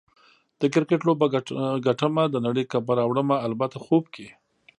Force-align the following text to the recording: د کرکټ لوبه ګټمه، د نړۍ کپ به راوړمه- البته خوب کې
د 0.59 0.61
کرکټ 0.73 1.01
لوبه 1.07 1.25
ګټمه، 1.85 2.23
د 2.29 2.35
نړۍ 2.45 2.63
کپ 2.71 2.83
به 2.87 2.93
راوړمه- 2.99 3.37
البته 3.47 3.77
خوب 3.85 4.03
کې 4.13 4.27